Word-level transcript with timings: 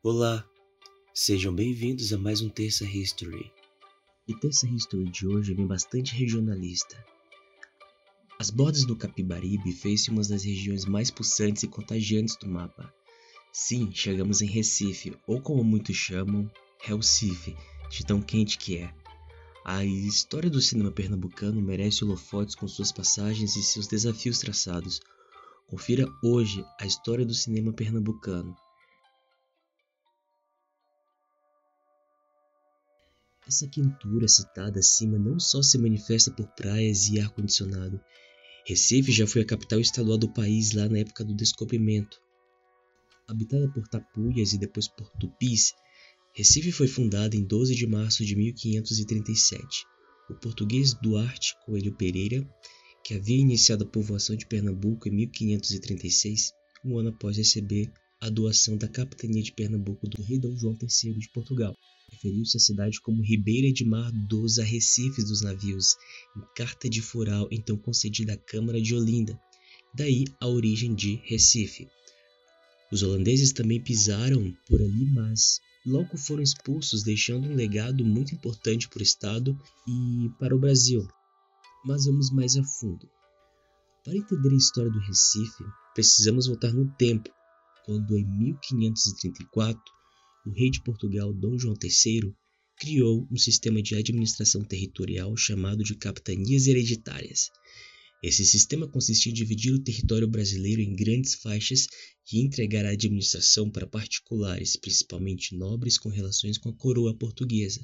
Olá, 0.00 0.48
sejam 1.12 1.52
bem-vindos 1.52 2.12
a 2.12 2.18
mais 2.18 2.40
um 2.40 2.48
Terça 2.48 2.84
History. 2.84 3.50
E 4.28 4.34
Terça 4.38 4.64
History 4.68 5.10
de 5.10 5.26
hoje 5.26 5.52
vem 5.52 5.66
bastante 5.66 6.14
regionalista. 6.14 7.04
As 8.38 8.48
bordas 8.48 8.84
do 8.84 8.94
Capibaribe 8.94 9.72
fez-se 9.72 10.10
uma 10.10 10.22
das 10.22 10.44
regiões 10.44 10.84
mais 10.84 11.10
pulsantes 11.10 11.64
e 11.64 11.66
contagiantes 11.66 12.36
do 12.36 12.48
mapa. 12.48 12.94
Sim, 13.52 13.90
chegamos 13.92 14.40
em 14.40 14.46
Recife, 14.46 15.18
ou 15.26 15.42
como 15.42 15.64
muitos 15.64 15.96
chamam, 15.96 16.48
Recife, 16.80 17.56
de 17.90 18.06
tão 18.06 18.22
quente 18.22 18.56
que 18.56 18.78
é. 18.78 18.94
A 19.64 19.84
história 19.84 20.48
do 20.48 20.62
cinema 20.62 20.92
pernambucano 20.92 21.60
merece 21.60 22.04
holofotes 22.04 22.54
com 22.54 22.68
suas 22.68 22.92
passagens 22.92 23.56
e 23.56 23.64
seus 23.64 23.88
desafios 23.88 24.38
traçados. 24.38 25.00
Confira 25.66 26.06
hoje 26.22 26.64
a 26.80 26.86
história 26.86 27.26
do 27.26 27.34
cinema 27.34 27.72
pernambucano. 27.72 28.56
Essa 33.48 33.66
quentura 33.66 34.28
citada 34.28 34.78
acima 34.78 35.18
não 35.18 35.40
só 35.40 35.62
se 35.62 35.78
manifesta 35.78 36.30
por 36.30 36.46
praias 36.48 37.08
e 37.08 37.18
ar-condicionado. 37.18 37.98
Recife 38.66 39.10
já 39.10 39.26
foi 39.26 39.40
a 39.40 39.46
capital 39.46 39.80
estadual 39.80 40.18
do 40.18 40.30
país 40.30 40.72
lá 40.72 40.86
na 40.86 40.98
época 40.98 41.24
do 41.24 41.34
descobrimento. 41.34 42.20
Habitada 43.26 43.66
por 43.72 43.88
tapuias 43.88 44.52
e 44.52 44.58
depois 44.58 44.86
por 44.86 45.08
tupis, 45.12 45.72
Recife 46.34 46.70
foi 46.70 46.86
fundada 46.86 47.34
em 47.34 47.42
12 47.42 47.74
de 47.74 47.86
março 47.86 48.22
de 48.22 48.36
1537. 48.36 49.86
O 50.28 50.34
português 50.34 50.92
Duarte 50.92 51.54
Coelho 51.64 51.96
Pereira, 51.96 52.46
que 53.02 53.14
havia 53.14 53.38
iniciado 53.38 53.84
a 53.84 53.88
povoação 53.88 54.36
de 54.36 54.44
Pernambuco 54.44 55.08
em 55.08 55.12
1536, 55.12 56.52
um 56.84 56.98
ano 56.98 57.08
após 57.08 57.38
receber 57.38 57.90
a 58.20 58.28
doação 58.28 58.76
da 58.76 58.88
capitania 58.88 59.42
de 59.42 59.52
Pernambuco 59.52 60.06
do 60.06 60.22
rei 60.22 60.38
Dom 60.38 60.54
João 60.54 60.76
III 60.82 61.14
de 61.14 61.30
Portugal. 61.30 61.74
Referiu-se 62.10 62.56
à 62.56 62.60
cidade 62.60 63.00
como 63.00 63.22
Ribeira 63.22 63.72
de 63.72 63.84
Mar 63.84 64.10
dos 64.12 64.58
Arrecifes 64.58 65.26
dos 65.26 65.42
Navios, 65.42 65.96
em 66.36 66.42
carta 66.54 66.88
de 66.88 67.02
foral 67.02 67.48
então 67.50 67.76
concedida 67.76 68.32
à 68.32 68.36
Câmara 68.36 68.80
de 68.80 68.94
Olinda, 68.94 69.38
daí 69.94 70.24
a 70.40 70.48
origem 70.48 70.94
de 70.94 71.16
Recife. 71.24 71.88
Os 72.90 73.02
holandeses 73.02 73.52
também 73.52 73.80
pisaram 73.80 74.56
por 74.66 74.80
ali, 74.80 75.04
mas 75.12 75.60
logo 75.84 76.16
foram 76.16 76.42
expulsos, 76.42 77.02
deixando 77.02 77.46
um 77.46 77.54
legado 77.54 78.04
muito 78.04 78.34
importante 78.34 78.88
para 78.88 79.00
o 79.00 79.02
Estado 79.02 79.58
e 79.86 80.30
para 80.38 80.56
o 80.56 80.58
Brasil. 80.58 81.06
Mas 81.84 82.06
vamos 82.06 82.30
mais 82.30 82.56
a 82.56 82.64
fundo. 82.64 83.08
Para 84.02 84.16
entender 84.16 84.50
a 84.50 84.56
história 84.56 84.90
do 84.90 85.00
Recife, 85.00 85.64
precisamos 85.94 86.46
voltar 86.46 86.72
no 86.72 86.90
tempo, 86.96 87.30
quando 87.84 88.16
em 88.16 88.24
1534 88.24 89.97
o 90.46 90.50
rei 90.50 90.70
de 90.70 90.82
Portugal, 90.82 91.32
Dom 91.32 91.58
João 91.58 91.74
III, 91.82 92.32
criou 92.78 93.26
um 93.30 93.36
sistema 93.36 93.82
de 93.82 93.94
administração 93.94 94.62
territorial 94.62 95.36
chamado 95.36 95.82
de 95.82 95.96
capitanias 95.96 96.66
hereditárias. 96.66 97.50
Esse 98.22 98.44
sistema 98.44 98.88
consistia 98.88 99.30
em 99.30 99.34
dividir 99.34 99.72
o 99.72 99.78
território 99.78 100.26
brasileiro 100.26 100.80
em 100.80 100.94
grandes 100.94 101.34
faixas 101.34 101.86
e 102.32 102.40
entregar 102.40 102.84
a 102.84 102.90
administração 102.90 103.70
para 103.70 103.86
particulares, 103.86 104.76
principalmente 104.76 105.54
nobres 105.54 105.98
com 105.98 106.08
relações 106.08 106.58
com 106.58 106.68
a 106.68 106.74
coroa 106.74 107.16
portuguesa. 107.16 107.80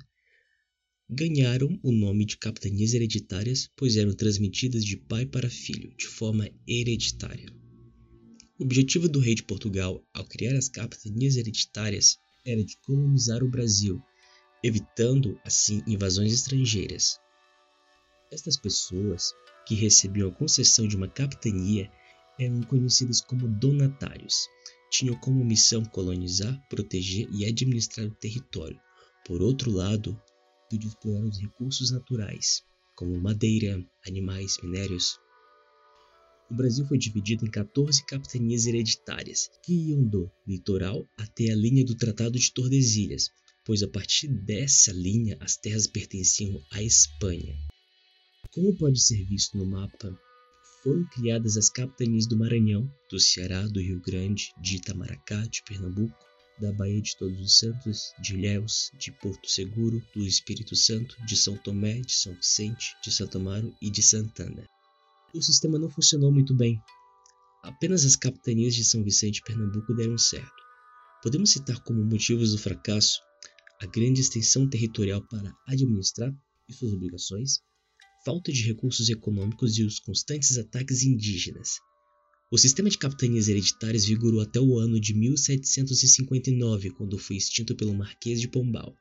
Ganharam 1.09 1.79
o 1.83 1.93
nome 1.93 2.25
de 2.25 2.37
capitanias 2.37 2.95
hereditárias, 2.95 3.69
pois 3.77 3.97
eram 3.97 4.13
transmitidas 4.13 4.85
de 4.85 4.97
pai 4.97 5.27
para 5.27 5.51
filho, 5.51 5.95
de 5.97 6.07
forma 6.07 6.51
hereditária. 6.67 7.53
O 8.59 8.65
objetivo 8.65 9.09
do 9.09 9.21
rei 9.21 9.35
de 9.35 9.43
Portugal, 9.43 10.05
ao 10.13 10.27
criar 10.27 10.57
as 10.57 10.69
capitanias 10.69 11.37
hereditárias, 11.37 12.17
era 12.45 12.65
de 12.65 12.77
colonizar 12.79 13.43
o 13.43 13.51
Brasil, 13.51 14.03
evitando 14.63 15.39
assim 15.45 15.83
invasões 15.87 16.33
estrangeiras. 16.33 17.19
Estas 18.33 18.57
pessoas, 18.57 19.33
que 19.67 19.75
recebiam 19.75 20.29
a 20.29 20.35
concessão 20.35 20.87
de 20.87 20.97
uma 20.97 21.09
capitania, 21.09 21.91
eram 22.39 22.61
conhecidas 22.63 23.21
como 23.21 23.49
donatários. 23.49 24.49
Tinham 24.91 25.19
como 25.21 25.45
missão 25.45 25.85
colonizar, 25.85 26.61
proteger 26.69 27.29
e 27.33 27.45
administrar 27.45 28.07
o 28.07 28.15
território. 28.15 28.79
Por 29.27 29.41
outro 29.41 29.71
lado, 29.71 30.21
de 30.71 30.87
explorar 30.87 31.25
os 31.25 31.39
recursos 31.41 31.91
naturais, 31.91 32.63
como 32.97 33.21
madeira, 33.21 33.85
animais, 34.07 34.57
minérios, 34.63 35.19
o 36.51 36.55
Brasil 36.55 36.87
foi 36.87 36.99
dividido 36.99 37.47
em 37.47 37.51
14 37.51 38.05
capitanias 38.05 38.67
hereditárias, 38.67 39.51
que 39.63 39.73
iam 39.73 40.05
do 40.05 40.31
litoral 40.47 41.09
até 41.17 41.51
a 41.51 41.57
linha 41.57 41.85
do 41.85 41.95
Tratado 41.95 42.39
de 42.39 42.53
Tordesilhas, 42.53 43.31
pois 43.65 43.83
a 43.83 43.89
partir 43.89 44.29
dessa 44.29 44.93
linha 44.93 45.37
as 45.41 45.57
terras 45.57 45.87
pertenciam 45.87 46.63
à 46.71 46.83
Espanha. 46.83 47.57
Como 48.53 48.77
pode 48.77 49.01
ser 49.01 49.25
visto 49.25 49.57
no 49.57 49.65
mapa, 49.65 50.17
foram 50.83 51.05
criadas 51.09 51.57
as 51.57 51.71
capitanias 51.71 52.27
do 52.27 52.37
Maranhão, 52.37 52.93
do 53.11 53.19
Ceará, 53.19 53.67
do 53.67 53.81
Rio 53.81 54.01
Grande, 54.01 54.53
de 54.61 54.77
Itamaracá, 54.77 55.41
de 55.47 55.63
Pernambuco, 55.63 56.15
da 56.61 56.73
Baía 56.73 57.01
de 57.01 57.17
Todos 57.17 57.41
os 57.41 57.59
Santos, 57.59 58.13
de 58.23 58.35
Ilhéus, 58.35 58.91
de 59.01 59.11
Porto 59.11 59.49
Seguro, 59.49 60.01
do 60.15 60.25
Espírito 60.25 60.77
Santo, 60.77 61.17
de 61.27 61.37
São 61.37 61.57
Tomé, 61.57 62.01
de 62.01 62.13
São 62.13 62.35
Vicente, 62.35 62.95
de 63.03 63.11
Santo 63.11 63.39
Amaro 63.39 63.75
e 63.81 63.91
de 63.91 64.03
Santana 64.03 64.65
o 65.39 65.43
sistema 65.43 65.79
não 65.79 65.91
funcionou 65.91 66.33
muito 66.33 66.55
bem. 66.55 66.81
Apenas 67.63 68.05
as 68.05 68.15
capitanias 68.15 68.75
de 68.75 68.85
São 68.85 69.03
Vicente 69.03 69.39
e 69.39 69.43
Pernambuco 69.43 69.95
deram 69.95 70.17
certo. 70.17 70.63
Podemos 71.23 71.51
citar 71.51 71.81
como 71.81 72.05
motivos 72.05 72.53
do 72.53 72.59
fracasso 72.59 73.21
a 73.81 73.87
grande 73.87 74.21
extensão 74.21 74.69
territorial 74.69 75.23
para 75.23 75.53
administrar 75.67 76.33
e 76.69 76.73
suas 76.73 76.93
obrigações, 76.93 77.61
falta 78.25 78.53
de 78.53 78.63
recursos 78.63 79.09
econômicos 79.09 79.77
e 79.79 79.83
os 79.83 79.99
constantes 79.99 80.57
ataques 80.57 81.03
indígenas. 81.03 81.81
O 82.51 82.59
sistema 82.59 82.89
de 82.89 82.99
capitanias 82.99 83.49
hereditárias 83.49 84.05
vigorou 84.05 84.41
até 84.41 84.61
o 84.61 84.79
ano 84.79 85.01
de 85.01 85.13
1759, 85.15 86.91
quando 86.91 87.19
foi 87.19 87.37
extinto 87.37 87.75
pelo 87.75 87.95
Marquês 87.95 88.41
de 88.41 88.49
Pombal. 88.49 88.95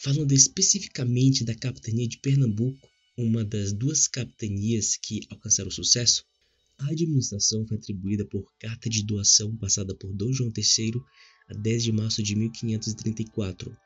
Falando 0.00 0.32
especificamente 0.32 1.44
da 1.44 1.54
capitania 1.54 2.08
de 2.08 2.18
Pernambuco, 2.18 2.88
uma 3.16 3.44
das 3.44 3.72
duas 3.72 4.08
capitanias 4.08 4.96
que 4.96 5.20
alcançaram 5.30 5.70
sucesso, 5.70 6.24
a 6.78 6.86
administração 6.86 7.64
foi 7.66 7.76
atribuída 7.76 8.24
por 8.24 8.52
carta 8.58 8.90
de 8.90 9.04
doação 9.04 9.56
passada 9.56 9.94
por 9.94 10.12
Dom 10.12 10.32
João 10.32 10.52
III 10.56 11.00
a 11.48 11.54
10 11.54 11.84
de 11.84 11.92
março 11.92 12.22
de 12.22 12.34
1534 12.34 13.76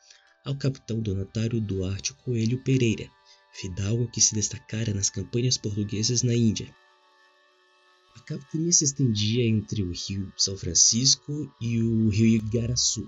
ao 0.44 0.56
capitão 0.56 1.00
donatário 1.00 1.60
Duarte 1.60 2.14
Coelho 2.14 2.62
Pereira, 2.62 3.10
fidalgo 3.52 4.10
que 4.10 4.20
se 4.20 4.34
destacara 4.34 4.94
nas 4.94 5.10
campanhas 5.10 5.58
portuguesas 5.58 6.22
na 6.22 6.34
Índia. 6.34 6.74
A 8.16 8.20
capitania 8.20 8.72
se 8.72 8.84
estendia 8.84 9.44
entre 9.44 9.82
o 9.82 9.92
rio 9.92 10.32
São 10.38 10.56
Francisco 10.56 11.52
e 11.60 11.82
o 11.82 12.08
rio 12.08 12.26
Igaraçu, 12.26 13.06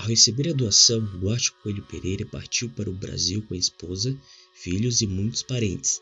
ao 0.00 0.06
receber 0.06 0.48
a 0.48 0.54
doação, 0.54 1.04
Duarte 1.04 1.52
Coelho 1.52 1.82
Pereira 1.82 2.24
partiu 2.24 2.70
para 2.70 2.88
o 2.88 2.94
Brasil 2.94 3.42
com 3.42 3.52
a 3.52 3.58
esposa, 3.58 4.18
filhos 4.52 5.00
e 5.00 5.06
muitos 5.06 5.42
parentes. 5.42 6.00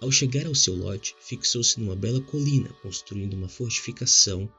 Ao 0.00 0.10
chegar 0.10 0.46
ao 0.46 0.54
seu 0.54 0.74
lote, 0.74 1.14
fixou-se 1.20 1.80
numa 1.80 1.96
bela 1.96 2.20
colina, 2.20 2.68
construindo 2.82 3.34
uma 3.34 3.48
fortificação, 3.48 4.52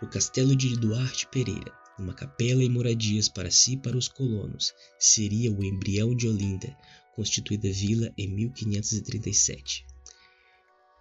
o 0.00 0.06
castelo 0.06 0.54
de 0.54 0.76
Duarte 0.76 1.26
Pereira, 1.28 1.72
uma 1.98 2.14
capela 2.14 2.62
e 2.62 2.68
moradias 2.68 3.28
para 3.28 3.50
si 3.50 3.72
e 3.72 3.76
para 3.76 3.96
os 3.96 4.08
colonos. 4.08 4.72
Seria 4.98 5.50
o 5.52 5.64
embrião 5.64 6.14
de 6.14 6.28
Olinda, 6.28 6.76
constituída 7.14 7.70
vila 7.72 8.12
em 8.16 8.28
1537. 8.28 9.84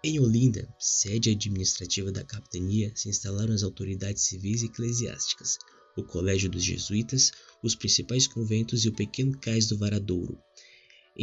Em 0.04 0.20
Olinda, 0.20 0.68
sede 0.80 1.30
administrativa 1.30 2.12
da 2.12 2.24
capitania, 2.24 2.92
se 2.96 3.08
instalaram 3.08 3.54
as 3.54 3.62
autoridades 3.62 4.24
civis 4.24 4.64
e 4.64 4.66
eclesiásticas, 4.66 5.60
o 5.96 6.04
Colégio 6.04 6.50
dos 6.50 6.64
Jesuítas, 6.64 7.32
os 7.62 7.76
principais 7.76 8.26
conventos 8.26 8.84
e 8.84 8.90
o 8.90 8.94
pequeno 8.94 9.38
cais 9.38 9.68
do 9.68 9.78
Varadouro. 9.78 10.40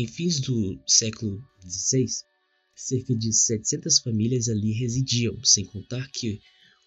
Em 0.01 0.07
fins 0.07 0.39
do 0.39 0.81
século 0.87 1.45
XVI, 1.69 2.07
cerca 2.77 3.17
de 3.17 3.33
700 3.33 3.99
famílias 3.99 4.49
ali 4.49 4.71
residiam, 4.71 5.37
sem 5.43 5.65
contar 5.65 6.09
que 6.13 6.41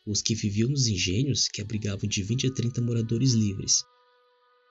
os 0.08 0.22
que 0.22 0.34
viviam 0.34 0.70
nos 0.70 0.88
engenhos, 0.88 1.50
que 1.50 1.62
abrigavam 1.62 2.08
de 2.08 2.24
20 2.24 2.48
a 2.48 2.54
30 2.54 2.80
moradores 2.80 3.34
livres. 3.34 3.84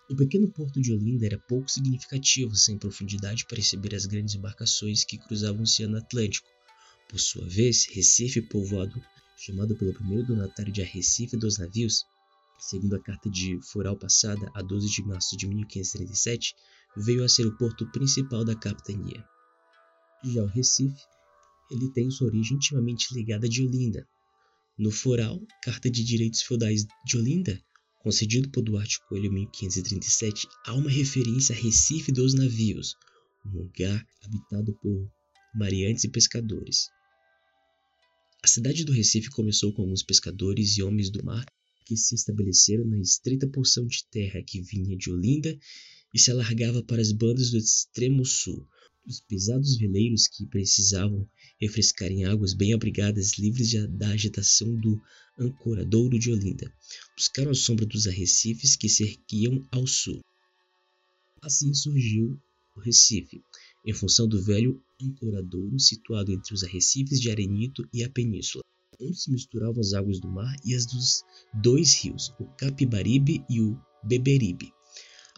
O 0.09 0.17
pequeno 0.17 0.51
porto 0.51 0.81
de 0.81 0.91
Olinda 0.91 1.27
era 1.27 1.39
pouco 1.39 1.71
significativo, 1.71 2.57
sem 2.57 2.79
profundidade 2.79 3.45
para 3.45 3.59
receber 3.59 3.95
as 3.95 4.07
grandes 4.07 4.35
embarcações 4.35 5.05
que 5.05 5.19
cruzavam 5.19 5.61
o 5.61 5.65
Oceano 5.65 5.99
Atlântico. 5.99 6.49
Por 7.11 7.21
sua 7.21 7.47
vez, 7.47 7.85
Recife, 7.93 8.41
povoado 8.41 8.99
chamado 9.37 9.77
pelo 9.77 9.93
primeiro 9.93 10.27
donatário 10.27 10.73
de 10.73 10.81
Arrecife 10.81 11.37
dos 11.37 11.59
navios, 11.59 12.07
segundo 12.59 12.97
a 12.97 13.03
carta 13.03 13.29
de 13.29 13.61
Foral 13.71 13.99
passada, 13.99 14.51
a 14.55 14.63
12 14.63 14.89
de 14.89 15.03
março 15.03 15.37
de 15.37 15.47
1537, 15.47 16.55
veio 16.97 17.25
a 17.25 17.29
ser 17.29 17.47
o 17.47 17.57
porto 17.57 17.91
principal 17.91 18.45
da 18.45 18.55
capitania. 18.55 19.25
Já 20.25 20.43
o 20.43 20.47
Recife, 20.47 21.01
ele 21.71 21.91
tem 21.93 22.11
sua 22.11 22.27
origem 22.27 22.57
intimamente 22.57 23.15
ligada 23.15 23.49
de 23.49 23.63
Olinda. 23.63 24.07
No 24.79 24.91
Foral, 24.91 25.41
carta 25.63 25.91
de 25.91 26.03
direitos 26.03 26.43
feudais 26.43 26.87
de 27.05 27.17
Olinda, 27.17 27.63
concedido 28.01 28.51
por 28.51 28.63
Duarte 28.63 28.99
Coelho 29.07 29.27
em 29.27 29.35
1537, 29.35 30.49
há 30.67 30.75
uma 30.75 30.91
referência 30.91 31.55
a 31.55 31.59
Recife 31.59 32.11
dos 32.11 32.35
Navios, 32.35 32.95
um 33.45 33.51
lugar 33.51 34.07
habitado 34.25 34.73
por 34.83 35.11
mariantes 35.55 36.05
e 36.05 36.09
pescadores. 36.09 36.89
A 38.43 38.49
cidade 38.49 38.85
do 38.85 38.93
Recife 38.93 39.29
começou 39.31 39.73
com 39.73 39.83
alguns 39.83 40.03
pescadores 40.03 40.79
e 40.79 40.83
homens 40.83 41.11
do 41.11 41.23
mar 41.25 41.45
que 41.85 41.97
se 41.97 42.15
estabeleceram 42.15 42.85
na 42.87 42.99
estreita 42.99 43.47
porção 43.49 43.87
de 43.87 44.05
terra 44.11 44.43
que 44.43 44.63
vinha 44.63 44.97
de 44.97 45.11
Olinda 45.11 45.59
e 46.13 46.19
se 46.19 46.31
alargava 46.31 46.83
para 46.83 47.01
as 47.01 47.13
bandas 47.13 47.51
do 47.51 47.59
extremo 47.59 48.25
sul. 48.25 48.67
Os 49.07 49.21
pesados 49.21 49.77
veleiros 49.77 50.29
que 50.29 50.47
precisavam 50.47 51.29
refrescar 51.61 52.11
em 52.11 52.25
águas 52.25 52.55
bem 52.55 52.75
abrigadas, 52.75 53.39
livres 53.39 53.73
da 53.91 54.09
agitação 54.09 54.75
do 54.77 55.01
ancoradouro 55.39 56.19
de 56.19 56.31
Olinda, 56.31 56.73
buscaram 57.17 57.51
a 57.51 57.55
sombra 57.55 57.87
dos 57.87 58.07
arrecifes 58.07 58.77
que 58.77 58.89
se 58.89 59.19
ao 59.71 59.87
sul. 59.87 60.21
Assim 61.43 61.73
surgiu 61.73 62.39
o 62.77 62.81
Recife, 62.81 63.43
em 63.87 63.95
função 63.95 64.29
do 64.29 64.43
velho 64.43 64.83
ancoradouro 65.01 65.79
situado 65.79 66.33
entre 66.33 66.55
os 66.55 66.63
arrecifes 66.63 67.21
de 67.21 67.31
Arenito 67.31 67.89
e 67.93 68.05
a 68.05 68.11
península, 68.11 68.63
onde 69.01 69.19
se 69.19 69.31
misturavam 69.31 69.81
as 69.81 69.95
águas 69.95 70.21
do 70.21 70.29
mar 70.29 70.55
e 70.65 70.75
as 70.75 70.85
dos 70.85 71.23
dois 71.55 71.95
rios, 71.95 72.35
o 72.39 72.45
Capibaribe 72.57 73.45
e 73.49 73.61
o 73.61 73.81
Beberibe. 74.05 74.73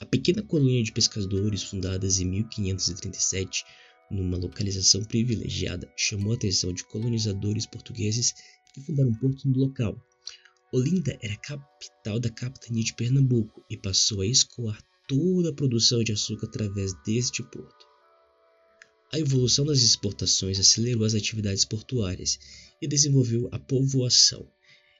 A 0.03 0.05
pequena 0.05 0.43
colônia 0.43 0.83
de 0.83 0.91
pescadores, 0.91 1.63
fundadas 1.63 2.19
em 2.19 2.25
1537, 2.25 3.65
numa 4.11 4.37
localização 4.37 5.05
privilegiada, 5.05 5.89
chamou 5.97 6.33
a 6.33 6.35
atenção 6.35 6.73
de 6.73 6.83
colonizadores 6.83 7.67
portugueses 7.67 8.35
que 8.75 8.81
fundaram 8.81 9.11
um 9.11 9.15
porto 9.15 9.49
no 9.49 9.57
local. 9.57 9.97
Olinda 10.73 11.17
era 11.23 11.37
capital 11.37 12.19
da 12.19 12.29
capitania 12.29 12.83
de 12.83 12.95
Pernambuco 12.95 13.65
e 13.71 13.77
passou 13.77 14.23
a 14.23 14.27
escoar 14.27 14.83
toda 15.07 15.51
a 15.51 15.55
produção 15.55 16.03
de 16.03 16.11
açúcar 16.11 16.47
através 16.47 16.93
deste 17.05 17.41
porto. 17.45 17.87
A 19.13 19.21
evolução 19.21 19.65
das 19.65 19.83
exportações 19.83 20.59
acelerou 20.59 21.05
as 21.05 21.15
atividades 21.15 21.65
portuárias 21.65 22.41
e 22.83 22.89
desenvolveu 22.89 23.49
a 23.53 23.59
povoação, 23.61 24.51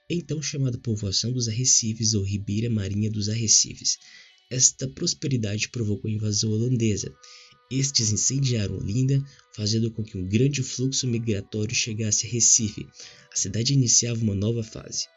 então 0.09 0.41
chamada 0.41 0.77
povoação 0.77 1.33
dos 1.33 1.49
arrecifes 1.49 2.13
ou 2.13 2.23
Ribeira 2.23 2.69
Marinha 2.69 3.11
dos 3.11 3.27
Arrecifes, 3.27 3.97
esta 4.53 4.87
prosperidade 4.87 5.69
provocou 5.69 6.09
a 6.09 6.13
invasão 6.13 6.51
holandesa. 6.51 7.13
Estes 7.71 8.11
incendiaram 8.11 8.77
Olinda, 8.77 9.23
fazendo 9.55 9.89
com 9.91 10.03
que 10.03 10.17
um 10.17 10.27
grande 10.27 10.61
fluxo 10.61 11.07
migratório 11.07 11.73
chegasse 11.73 12.27
a 12.27 12.29
Recife. 12.29 12.87
A 13.31 13.35
cidade 13.35 13.73
iniciava 13.73 14.21
uma 14.21 14.35
nova 14.35 14.63
fase. 14.63 15.07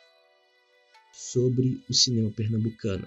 Sobre 1.13 1.81
o 1.89 1.93
cinema 1.93 2.31
pernambucano. 2.31 3.07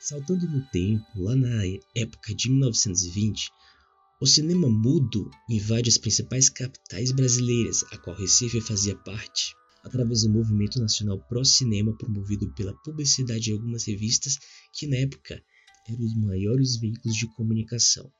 Saltando 0.00 0.48
no 0.48 0.64
tempo, 0.70 1.04
lá 1.16 1.36
na 1.36 1.62
época 1.94 2.34
de 2.34 2.48
1920, 2.48 3.50
o 4.20 4.26
cinema 4.26 4.68
mudo 4.68 5.30
invade 5.50 5.90
as 5.90 5.98
principais 5.98 6.48
capitais 6.48 7.12
brasileiras, 7.12 7.84
a 7.90 7.98
qual 7.98 8.16
Recife 8.16 8.60
fazia 8.60 8.96
parte 8.96 9.57
através 9.84 10.22
do 10.22 10.30
movimento 10.30 10.80
nacional 10.80 11.18
pró-cinema 11.28 11.96
promovido 11.96 12.52
pela 12.54 12.74
publicidade 12.82 13.40
de 13.40 13.52
algumas 13.52 13.84
revistas 13.84 14.36
que 14.74 14.86
na 14.86 14.96
época 14.96 15.42
eram 15.88 16.04
os 16.04 16.14
maiores 16.16 16.76
veículos 16.76 17.16
de 17.16 17.26
comunicação. 17.34 18.10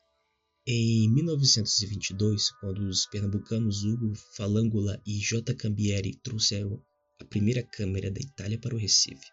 Em 0.66 1.10
1922, 1.12 2.50
quando 2.60 2.86
os 2.88 3.06
pernambucanos 3.06 3.84
Hugo 3.84 4.14
Falangula 4.36 5.00
e 5.06 5.18
J. 5.18 5.54
Cambieri 5.54 6.14
trouxeram 6.22 6.82
a 7.18 7.24
primeira 7.24 7.62
câmera 7.62 8.10
da 8.10 8.20
Itália 8.20 8.58
para 8.58 8.74
o 8.74 8.78
Recife. 8.78 9.26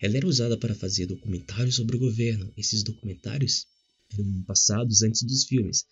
Ela 0.00 0.16
era 0.16 0.26
usada 0.26 0.56
para 0.58 0.74
fazer 0.74 1.06
documentários 1.06 1.76
sobre 1.76 1.96
o 1.96 1.98
governo. 1.98 2.52
Esses 2.56 2.82
documentários 2.82 3.66
eram 4.12 4.42
passados 4.44 5.02
antes 5.02 5.22
dos 5.22 5.44
filmes, 5.44 5.84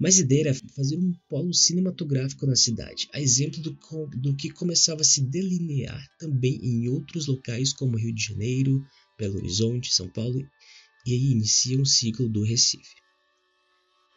mas 0.00 0.18
ideia 0.18 0.40
era 0.40 0.54
fazer 0.74 0.96
um 0.96 1.12
polo 1.28 1.52
cinematográfico 1.52 2.46
na 2.46 2.56
cidade, 2.56 3.06
a 3.12 3.20
exemplo 3.20 3.60
do, 3.60 3.78
do 4.16 4.34
que 4.34 4.48
começava 4.48 5.02
a 5.02 5.04
se 5.04 5.20
delinear 5.20 6.02
também 6.18 6.58
em 6.62 6.88
outros 6.88 7.26
locais 7.26 7.74
como 7.74 7.98
Rio 7.98 8.14
de 8.14 8.24
Janeiro, 8.24 8.82
Belo 9.18 9.36
Horizonte, 9.36 9.92
São 9.92 10.08
Paulo, 10.08 10.40
e 11.06 11.12
aí 11.12 11.32
inicia 11.32 11.78
um 11.78 11.84
ciclo 11.84 12.30
do 12.30 12.42
Recife. 12.42 12.94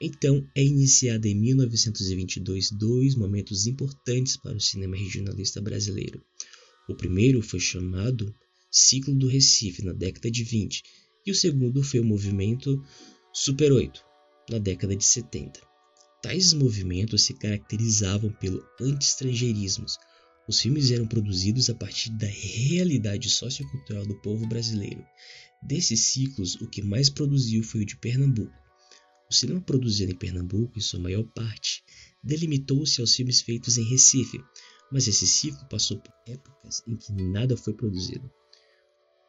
Então 0.01 0.49
é 0.55 0.63
iniciada 0.63 1.27
em 1.27 1.35
1922 1.35 2.71
dois 2.71 3.15
momentos 3.15 3.67
importantes 3.67 4.37
para 4.37 4.55
o 4.55 4.61
cinema 4.61 4.95
regionalista 4.95 5.61
brasileiro. 5.61 6.23
O 6.87 6.95
primeiro 6.95 7.41
foi 7.41 7.59
chamado 7.59 8.33
Ciclo 8.71 9.13
do 9.15 9.27
Recife 9.27 9.83
na 9.83 9.91
década 9.91 10.31
de 10.31 10.45
20 10.45 10.81
e 11.25 11.31
o 11.31 11.35
segundo 11.35 11.83
foi 11.83 11.99
o 11.99 12.05
movimento 12.05 12.81
Super 13.33 13.71
8 13.71 14.01
na 14.49 14.59
década 14.59 14.95
de 14.95 15.03
70. 15.03 15.72
Tais 16.23 16.53
movimentos 16.53 17.23
se 17.23 17.33
caracterizavam 17.33 18.31
pelo 18.31 18.65
anti-estrangeirismo. 18.79 19.85
Os 20.47 20.61
filmes 20.61 20.89
eram 20.89 21.05
produzidos 21.05 21.69
a 21.69 21.75
partir 21.75 22.11
da 22.11 22.25
realidade 22.25 23.29
sociocultural 23.29 24.05
do 24.05 24.15
povo 24.21 24.47
brasileiro. 24.47 25.03
Desses 25.61 25.99
ciclos, 25.99 26.55
o 26.61 26.69
que 26.69 26.81
mais 26.81 27.09
produziu 27.09 27.61
foi 27.61 27.81
o 27.81 27.85
de 27.85 27.97
Pernambuco. 27.97 28.57
O 29.29 29.33
cinema 29.33 29.59
produzido 29.59 30.13
em 30.13 30.15
Pernambuco, 30.15 30.79
em 30.79 30.81
sua 30.81 31.01
maior 31.01 31.25
parte, 31.35 31.83
delimitou-se 32.23 33.01
aos 33.01 33.13
filmes 33.13 33.41
feitos 33.41 33.77
em 33.77 33.83
Recife, 33.83 34.39
mas 34.93 35.09
esse 35.09 35.27
ciclo 35.27 35.67
passou 35.67 35.99
por 35.99 36.13
épocas 36.25 36.81
em 36.87 36.95
que 36.95 37.11
nada 37.11 37.57
foi 37.57 37.73
produzido. 37.73 38.31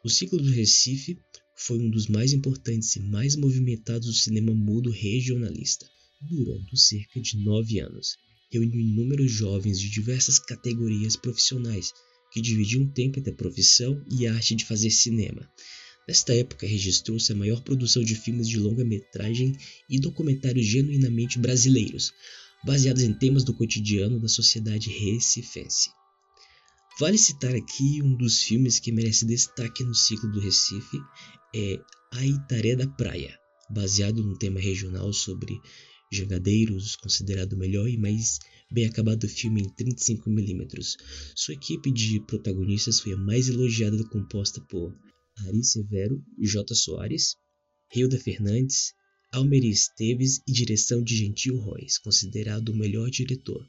O 0.01 0.09
ciclo 0.09 0.41
do 0.41 0.49
Recife 0.49 1.19
foi 1.57 1.77
um 1.77 1.89
dos 1.89 2.07
mais 2.07 2.31
importantes 2.31 2.95
e 2.95 3.01
mais 3.01 3.35
movimentados 3.35 4.07
do 4.07 4.13
cinema 4.13 4.55
mudo 4.55 4.89
regionalista 4.89 5.85
durando 6.21 6.77
cerca 6.77 7.21
de 7.21 7.37
nove 7.37 7.79
anos, 7.79 8.17
reuniu 8.51 8.79
inúmeros 8.79 9.31
jovens 9.31 9.79
de 9.79 9.89
diversas 9.89 10.39
categorias 10.39 11.15
profissionais 11.15 11.91
que 12.31 12.41
dividiam 12.41 12.87
tempo 12.87 13.19
entre 13.19 13.31
a 13.31 13.35
profissão 13.35 14.03
e 14.11 14.27
a 14.27 14.33
arte 14.33 14.55
de 14.55 14.65
fazer 14.65 14.89
cinema. 14.89 15.49
Nesta 16.07 16.33
época 16.35 16.67
registrou-se 16.67 17.31
a 17.31 17.35
maior 17.35 17.61
produção 17.61 18.03
de 18.03 18.15
filmes 18.15 18.47
de 18.47 18.59
longa-metragem 18.59 19.57
e 19.89 19.99
documentários 19.99 20.65
genuinamente 20.65 21.39
brasileiros, 21.39 22.11
baseados 22.63 23.03
em 23.03 23.13
temas 23.13 23.43
do 23.43 23.53
cotidiano 23.53 24.19
da 24.19 24.27
sociedade 24.27 24.89
recifense. 24.89 25.89
Vale 26.99 27.17
citar 27.17 27.53
aqui 27.55 28.01
um 28.01 28.15
dos 28.15 28.41
filmes 28.41 28.79
que 28.79 28.91
merece 28.91 29.25
destaque 29.25 29.83
no 29.83 29.93
ciclo 29.93 30.31
do 30.31 30.39
Recife, 30.39 30.97
é 31.53 31.79
A 32.13 32.25
Itaré 32.25 32.75
da 32.75 32.87
Praia, 32.87 33.37
baseado 33.69 34.23
num 34.23 34.35
tema 34.37 34.59
regional 34.59 35.11
sobre 35.11 35.59
Jangadeiros, 36.15 36.95
considerado 36.95 37.53
o 37.53 37.57
melhor 37.57 37.87
e 37.87 37.97
mais 37.97 38.39
bem 38.71 38.85
acabado 38.85 39.27
filme 39.27 39.61
em 39.61 39.69
35mm. 39.69 40.97
Sua 41.35 41.53
equipe 41.53 41.91
de 41.91 42.19
protagonistas 42.21 42.99
foi 42.99 43.13
a 43.13 43.17
mais 43.17 43.47
elogiada, 43.47 44.03
composta 44.09 44.61
por 44.61 44.97
Ari 45.47 45.63
Severo, 45.63 46.23
J. 46.39 46.73
Soares, 46.73 47.35
Hilda 47.93 48.17
Fernandes, 48.17 48.93
Almeri 49.31 49.69
Esteves 49.69 50.41
e 50.47 50.51
direção 50.51 51.03
de 51.03 51.17
Gentil 51.17 51.57
Royce, 51.57 52.01
considerado 52.01 52.69
o 52.69 52.75
melhor 52.75 53.09
diretor. 53.09 53.67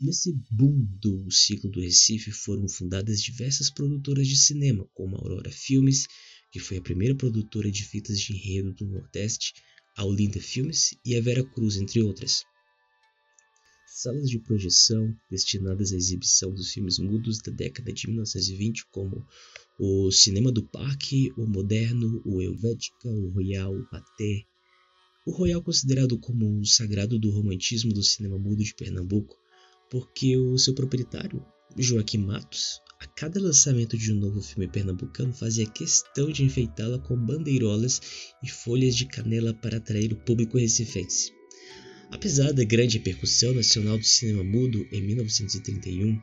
Nesse 0.00 0.32
boom 0.50 0.84
do 1.00 1.30
ciclo 1.30 1.70
do 1.70 1.80
Recife 1.80 2.30
foram 2.30 2.68
fundadas 2.68 3.22
diversas 3.22 3.70
produtoras 3.70 4.28
de 4.28 4.36
cinema, 4.36 4.86
como 4.92 5.16
Aurora 5.16 5.50
Filmes, 5.50 6.06
que 6.50 6.60
foi 6.60 6.76
a 6.76 6.82
primeira 6.82 7.14
produtora 7.14 7.70
de 7.70 7.82
fitas 7.82 8.20
de 8.20 8.32
enredo 8.32 8.74
do 8.74 8.86
Nordeste, 8.86 9.54
a 9.96 10.04
Olinda 10.04 10.38
Filmes 10.40 10.94
e 11.04 11.16
a 11.16 11.20
Vera 11.22 11.42
Cruz, 11.42 11.76
entre 11.76 12.02
outras. 12.02 12.44
Salas 13.86 14.28
de 14.28 14.38
projeção 14.38 15.16
destinadas 15.30 15.90
à 15.90 15.96
exibição 15.96 16.52
dos 16.52 16.70
filmes 16.70 16.98
mudos 16.98 17.38
da 17.38 17.50
década 17.50 17.90
de 17.90 18.06
1920, 18.06 18.86
como 18.90 19.26
o 19.78 20.10
Cinema 20.12 20.52
do 20.52 20.62
Parque, 20.62 21.32
o 21.34 21.46
Moderno, 21.46 22.20
o 22.26 22.42
Helvética, 22.42 23.08
o 23.08 23.30
Royal, 23.30 23.74
o 23.74 23.88
Paté. 23.88 24.44
O 25.26 25.32
Royal 25.32 25.62
considerado 25.62 26.18
como 26.18 26.60
o 26.60 26.66
sagrado 26.66 27.18
do 27.18 27.30
romantismo 27.30 27.92
do 27.92 28.02
cinema 28.02 28.38
mudo 28.38 28.62
de 28.62 28.74
Pernambuco, 28.74 29.34
porque 29.90 30.36
o 30.36 30.58
seu 30.58 30.74
proprietário, 30.74 31.42
Joaquim 31.74 32.18
Matos, 32.18 32.82
a 32.98 33.06
cada 33.06 33.40
lançamento 33.40 33.96
de 33.96 34.12
um 34.12 34.16
novo 34.16 34.40
filme 34.40 34.66
pernambucano 34.66 35.32
fazia 35.32 35.66
questão 35.66 36.30
de 36.30 36.42
enfeitá-la 36.42 36.98
com 36.98 37.16
bandeirolas 37.16 38.00
e 38.42 38.48
folhas 38.48 38.96
de 38.96 39.06
canela 39.06 39.52
para 39.52 39.76
atrair 39.76 40.12
o 40.12 40.16
público 40.16 40.58
recifense. 40.58 41.30
Apesar 42.10 42.52
da 42.52 42.64
grande 42.64 42.98
repercussão 42.98 43.52
nacional 43.52 43.98
do 43.98 44.04
cinema 44.04 44.42
mudo 44.42 44.86
em 44.92 45.02
1931, 45.02 46.20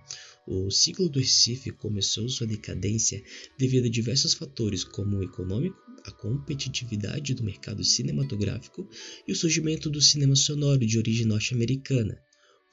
o 0.48 0.72
ciclo 0.72 1.10
do 1.10 1.20
Recife 1.20 1.72
começou 1.72 2.27
sua 2.27 2.48
decadência 2.48 3.22
devido 3.58 3.86
a 3.86 3.89
diversos 3.89 4.34
fatores, 4.34 4.84
como 4.84 5.18
o 5.18 5.24
econômico, 5.24 5.77
a 6.06 6.12
competitividade 6.12 7.34
do 7.34 7.44
mercado 7.44 7.84
cinematográfico 7.84 8.89
e 9.27 9.32
o 9.32 9.36
surgimento 9.36 9.89
do 9.89 10.01
cinema 10.01 10.36
sonoro 10.36 10.86
de 10.86 10.98
origem 10.98 11.25
norte-americana, 11.25 12.22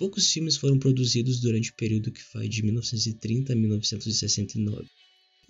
Poucos 0.01 0.33
filmes 0.33 0.57
foram 0.57 0.79
produzidos 0.79 1.41
durante 1.41 1.71
o 1.71 1.75
período 1.75 2.11
que 2.11 2.23
vai 2.33 2.49
de 2.49 2.63
1930 2.63 3.53
a 3.53 3.57
1969. 3.57 4.89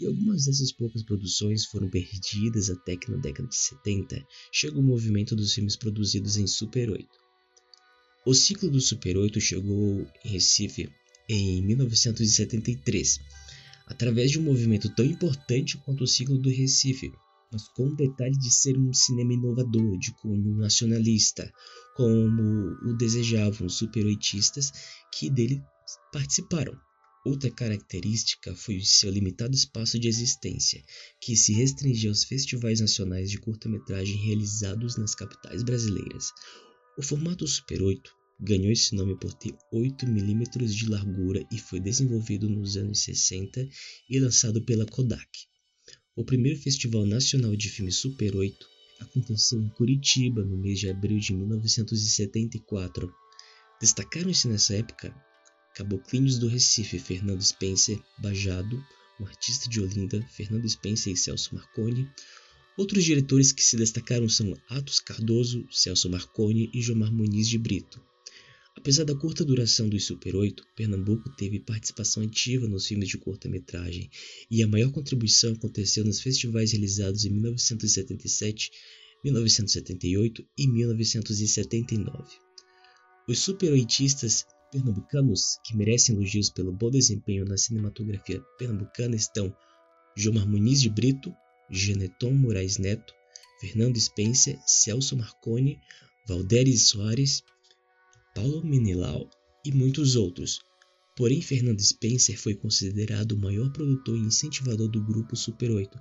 E 0.01 0.07
algumas 0.09 0.45
dessas 0.45 0.73
poucas 0.73 1.05
produções 1.05 1.67
foram 1.67 1.89
perdidas 1.89 2.69
até 2.69 2.97
que 2.97 3.13
na 3.13 3.17
década 3.19 3.49
de 3.49 3.55
70 3.55 4.27
chegou 4.51 4.83
o 4.83 4.85
movimento 4.85 5.37
dos 5.37 5.55
filmes 5.55 5.77
produzidos 5.77 6.37
em 6.37 6.49
Super 6.49 6.91
8. 6.91 7.07
O 8.27 8.35
ciclo 8.35 8.69
do 8.69 8.81
Super 8.81 9.19
8 9.19 9.41
chegou 9.41 10.05
em 10.25 10.29
Recife 10.29 10.91
em 11.29 11.63
1973, 11.63 13.21
através 13.87 14.33
de 14.33 14.41
um 14.41 14.43
movimento 14.43 14.93
tão 14.97 15.05
importante 15.05 15.79
quanto 15.79 16.03
o 16.03 16.09
ciclo 16.09 16.37
do 16.37 16.51
Recife, 16.51 17.13
mas 17.53 17.69
com 17.69 17.89
o 17.89 17.97
detalhe 17.97 18.39
de 18.39 18.51
ser 18.51 18.79
um 18.79 18.93
cinema 18.93 19.33
inovador, 19.33 19.99
de 19.99 20.13
cunho 20.15 20.57
nacionalista, 20.57 21.53
como 21.97 22.43
o 22.85 22.97
desejavam 22.97 23.67
os 23.67 23.75
super-oitistas 23.75 24.73
que 25.13 25.29
dele 25.29 25.61
participaram. 26.13 26.77
Outra 27.27 27.51
característica 27.51 28.55
foi 28.55 28.79
o 28.79 28.85
seu 28.85 29.11
limitado 29.11 29.55
espaço 29.55 29.99
de 29.99 30.09
existência, 30.09 30.83
que 31.21 31.37
se 31.37 31.53
restringia 31.53 32.09
aos 32.09 32.25
festivais 32.25 32.81
nacionais 32.81 33.31
de 33.31 33.39
curta-metragem 33.39 34.17
realizados 34.17 34.97
nas 34.97 35.15
capitais 35.15 35.63
brasileiras. 35.63 36.31
O 36.97 37.03
formato 37.03 37.47
Super 37.47 37.83
8 37.83 38.11
ganhou 38.41 38.73
esse 38.73 38.95
nome 38.95 39.19
por 39.19 39.35
ter 39.35 39.55
8 39.71 40.07
mm 40.07 40.45
de 40.67 40.89
largura 40.89 41.47
e 41.53 41.59
foi 41.59 41.79
desenvolvido 41.79 42.49
nos 42.49 42.77
anos 42.77 43.01
60 43.01 43.69
e 44.09 44.19
lançado 44.19 44.65
pela 44.65 44.87
Kodak. 44.87 45.29
O 46.17 46.25
primeiro 46.25 46.59
Festival 46.59 47.07
Nacional 47.07 47.55
de 47.55 47.69
Filme 47.71 47.93
Super 47.93 48.35
8 48.35 48.67
aconteceu 48.99 49.63
em 49.63 49.69
Curitiba 49.69 50.45
no 50.45 50.57
mês 50.57 50.81
de 50.81 50.91
abril 50.91 51.21
de 51.21 51.33
1974. 51.33 53.15
Destacaram-se 53.81 54.49
nessa 54.49 54.75
época 54.75 55.15
Caboclinhos 55.75 56.37
do 56.37 56.49
Recife, 56.49 56.99
Fernando 56.99 57.41
Spencer, 57.41 58.03
Bajado, 58.19 58.85
um 59.21 59.25
artista 59.25 59.69
de 59.69 59.81
Olinda, 59.81 60.21
Fernando 60.33 60.69
Spencer 60.69 61.13
e 61.13 61.17
Celso 61.17 61.55
Marconi. 61.55 62.11
Outros 62.77 63.05
diretores 63.05 63.53
que 63.53 63.63
se 63.63 63.77
destacaram 63.77 64.29
são 64.29 64.53
Atos 64.69 64.99
Cardoso, 64.99 65.65
Celso 65.71 66.11
Marconi 66.11 66.69
e 66.75 66.83
Jomar 66.83 67.13
Muniz 67.13 67.49
de 67.49 67.57
Brito. 67.57 68.03
Apesar 68.81 69.05
da 69.05 69.15
curta 69.15 69.45
duração 69.45 69.91
dos 69.91 70.07
Super 70.07 70.35
8, 70.35 70.65
Pernambuco 70.75 71.29
teve 71.37 71.61
participação 71.61 72.23
ativa 72.23 72.67
nos 72.67 72.87
filmes 72.87 73.11
de 73.11 73.19
curta-metragem 73.19 74.09
e 74.51 74.63
a 74.63 74.67
maior 74.67 74.91
contribuição 74.91 75.53
aconteceu 75.53 76.03
nos 76.03 76.23
festivais 76.23 76.73
realizados 76.73 77.27
em 77.27 77.31
1977, 77.31 78.71
1978 79.23 80.43
e 80.57 80.67
1979. 80.67 82.25
Os 83.29 83.39
super 83.41 83.71
oitistas 83.71 84.47
pernambucanos 84.73 85.59
que 85.63 85.77
merecem 85.77 86.15
elogios 86.15 86.49
pelo 86.49 86.73
bom 86.73 86.91
desempenho 86.91 87.45
na 87.45 87.59
cinematografia 87.59 88.41
pernambucana 88.59 89.15
estão 89.15 89.55
Jomar 90.17 90.49
Muniz 90.49 90.81
de 90.81 90.89
Brito, 90.89 91.31
Geneton 91.71 92.33
Moraes 92.33 92.79
Neto, 92.79 93.13
Fernando 93.61 94.01
Spencer, 94.01 94.59
Celso 94.67 95.19
Marconi, 95.19 95.79
Valderes 96.27 96.89
Soares, 96.89 97.43
Paulo 98.35 98.65
Menelau 98.65 99.29
e 99.65 99.73
muitos 99.73 100.17
outros. 100.17 100.61
Porém, 101.17 101.43
Fernando 101.43 101.83
Spencer 101.83 102.39
foi 102.39 102.55
considerado 102.55 103.33
o 103.33 103.39
maior 103.39 103.71
produtor 103.71 104.17
e 104.17 104.21
incentivador 104.21 104.89
do 104.89 105.05
grupo 105.05 105.37
Super 105.37 105.71
8, 105.71 105.99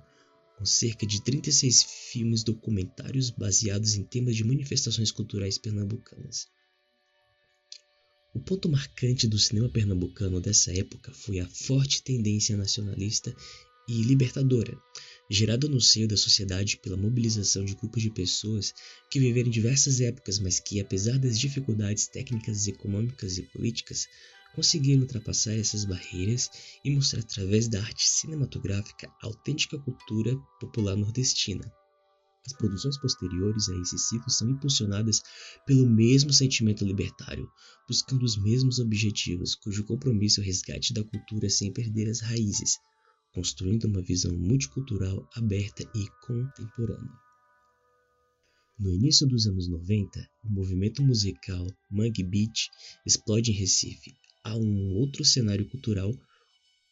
com 0.56 0.64
cerca 0.64 1.06
de 1.06 1.22
36 1.22 1.82
filmes 2.12 2.42
documentários 2.42 3.30
baseados 3.30 3.94
em 3.94 4.04
temas 4.04 4.36
de 4.36 4.44
manifestações 4.44 5.10
culturais 5.10 5.58
pernambucanas. 5.58 6.46
O 8.32 8.38
ponto 8.38 8.68
marcante 8.68 9.26
do 9.26 9.38
cinema 9.38 9.68
pernambucano 9.68 10.40
dessa 10.40 10.72
época 10.72 11.12
foi 11.12 11.40
a 11.40 11.48
forte 11.48 12.02
tendência 12.02 12.56
nacionalista 12.56 13.34
e 13.88 14.02
libertadora, 14.02 14.78
gerada 15.32 15.68
no 15.68 15.80
seio 15.80 16.08
da 16.08 16.16
sociedade 16.16 16.76
pela 16.78 16.96
mobilização 16.96 17.64
de 17.64 17.76
grupos 17.76 18.02
de 18.02 18.10
pessoas 18.10 18.74
que 19.08 19.20
viveram 19.20 19.48
diversas 19.48 20.00
épocas, 20.00 20.40
mas 20.40 20.58
que, 20.58 20.80
apesar 20.80 21.20
das 21.20 21.38
dificuldades 21.38 22.08
técnicas, 22.08 22.66
econômicas 22.66 23.38
e 23.38 23.42
políticas, 23.42 24.08
conseguiram 24.56 25.02
ultrapassar 25.02 25.54
essas 25.54 25.84
barreiras 25.84 26.50
e 26.84 26.90
mostrar 26.90 27.20
através 27.20 27.68
da 27.68 27.80
arte 27.80 28.02
cinematográfica 28.08 29.08
a 29.22 29.26
autêntica 29.26 29.78
cultura 29.78 30.36
popular 30.58 30.96
nordestina. 30.96 31.72
As 32.44 32.52
produções 32.54 32.98
posteriores 32.98 33.68
a 33.68 33.76
esse 33.76 33.98
ciclo 33.98 34.30
são 34.30 34.50
impulsionadas 34.50 35.20
pelo 35.64 35.88
mesmo 35.88 36.32
sentimento 36.32 36.84
libertário, 36.84 37.48
buscando 37.86 38.24
os 38.24 38.36
mesmos 38.36 38.80
objetivos, 38.80 39.54
cujo 39.54 39.84
compromisso 39.84 40.40
é 40.40 40.42
o 40.42 40.46
resgate 40.46 40.92
da 40.92 41.04
cultura 41.04 41.48
sem 41.48 41.72
perder 41.72 42.08
as 42.10 42.18
raízes, 42.18 42.78
construindo 43.32 43.84
uma 43.84 44.02
visão 44.02 44.36
multicultural 44.36 45.28
aberta 45.34 45.82
e 45.94 46.06
contemporânea. 46.26 47.18
No 48.78 48.94
início 48.94 49.26
dos 49.26 49.46
anos 49.46 49.68
90, 49.68 50.26
o 50.44 50.50
movimento 50.50 51.02
musical 51.02 51.66
Mangue 51.90 52.24
Beat 52.24 52.70
explode 53.06 53.50
em 53.50 53.54
Recife. 53.54 54.14
Há 54.42 54.56
um 54.56 54.94
outro 54.94 55.24
cenário 55.24 55.68
cultural 55.68 56.12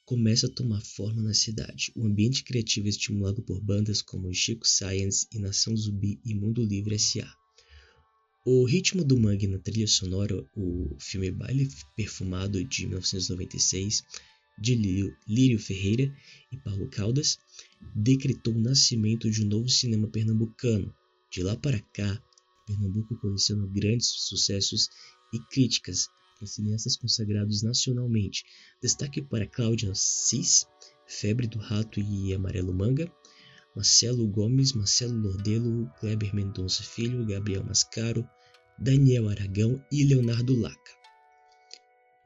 começa 0.04 0.46
a 0.46 0.50
tomar 0.50 0.80
forma 0.80 1.22
na 1.22 1.34
cidade. 1.34 1.92
O 1.94 2.06
ambiente 2.06 2.42
criativo 2.44 2.86
é 2.86 2.90
estimulado 2.90 3.42
por 3.42 3.60
bandas 3.62 4.00
como 4.00 4.32
Chico 4.32 4.66
Science 4.66 5.26
e 5.32 5.38
Nação 5.38 5.76
Zumbi 5.76 6.18
e 6.24 6.34
Mundo 6.34 6.64
Livre 6.64 6.94
S.A. 6.94 7.30
O 8.46 8.64
ritmo 8.64 9.04
do 9.04 9.18
mangue 9.18 9.46
na 9.46 9.58
trilha 9.58 9.86
sonora, 9.86 10.42
o 10.56 10.96
filme 10.98 11.30
Baile 11.30 11.68
Perfumado 11.94 12.64
de 12.64 12.86
1996, 12.86 14.02
de 14.60 14.74
Lírio, 14.74 15.58
Ferreira 15.58 16.12
e 16.52 16.56
Paulo 16.56 16.88
Caldas, 16.88 17.38
decretou 17.94 18.54
o 18.54 18.60
nascimento 18.60 19.30
de 19.30 19.44
um 19.44 19.48
novo 19.48 19.68
cinema 19.68 20.08
pernambucano. 20.08 20.94
De 21.30 21.42
lá 21.42 21.56
para 21.56 21.80
cá, 21.92 22.22
Pernambuco 22.66 23.16
coleciona 23.16 23.66
grandes 23.66 24.08
sucessos 24.08 24.90
e 25.32 25.38
críticas, 25.50 26.08
com 26.38 26.46
cineastas 26.46 26.96
consagrados 26.96 27.62
nacionalmente. 27.62 28.44
Destaque 28.82 29.22
para 29.22 29.46
Cláudia 29.46 29.90
Assis, 29.90 30.66
Febre 31.06 31.46
do 31.46 31.58
Rato 31.58 31.98
e 31.98 32.34
Amarelo 32.34 32.74
Manga, 32.74 33.10
Marcelo 33.74 34.26
Gomes, 34.28 34.72
Marcelo 34.74 35.18
Lordelo, 35.18 35.90
Kleber 35.98 36.34
Mendonça 36.34 36.82
Filho, 36.82 37.24
Gabriel 37.24 37.64
Mascaro, 37.64 38.28
Daniel 38.78 39.28
Aragão 39.28 39.82
e 39.90 40.04
Leonardo 40.04 40.54
Laca. 40.54 40.97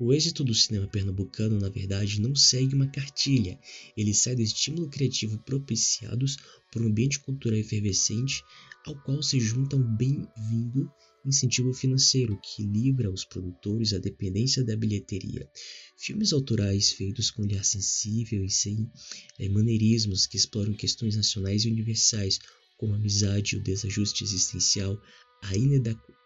O 0.05 0.13
êxito 0.13 0.43
do 0.43 0.53
cinema 0.53 0.89
pernambucano, 0.89 1.61
na 1.61 1.69
verdade, 1.69 2.21
não 2.21 2.35
segue 2.35 2.75
uma 2.75 2.89
cartilha. 2.89 3.57
Ele 3.97 4.13
sai 4.13 4.35
do 4.35 4.43
estímulo 4.43 4.91
criativo 4.91 5.39
propiciados 5.39 6.37
por 6.73 6.83
um 6.83 6.87
ambiente 6.87 7.21
cultural 7.21 7.57
efervescente, 7.57 8.43
ao 8.85 9.01
qual 9.05 9.23
se 9.23 9.39
junta 9.39 9.77
um 9.77 9.97
bem-vindo 9.97 10.91
incentivo 11.25 11.73
financeiro 11.73 12.37
que 12.43 12.65
livra 12.65 13.13
os 13.13 13.25
produtores 13.25 13.93
da 13.93 13.99
dependência 13.99 14.65
da 14.65 14.75
bilheteria. 14.75 15.49
Filmes 15.97 16.33
autorais 16.33 16.91
feitos 16.91 17.31
com 17.31 17.43
olhar 17.43 17.65
sensível 17.65 18.45
e 18.45 18.51
sem 18.51 18.91
é, 19.39 19.49
maneirismos 19.49 20.27
que 20.27 20.37
exploram 20.37 20.75
questões 20.75 21.15
nacionais 21.15 21.65
e 21.65 21.71
universais, 21.71 22.41
como 22.77 22.95
a 22.95 22.97
amizade, 22.97 23.57
o 23.57 23.63
desajuste 23.63 24.25
existencial, 24.25 25.01
a 25.43 25.53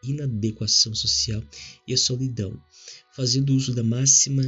inadequação 0.02 0.94
social 0.94 1.42
e 1.86 1.94
a 1.94 1.98
solidão, 1.98 2.56
fazendo 3.14 3.54
uso 3.54 3.74
da 3.74 3.82
máxima 3.82 4.42